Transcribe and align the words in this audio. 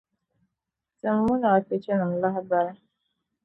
Tim 0.99 1.15
munaafichinim 1.27 2.11
lahabali. 2.21 2.73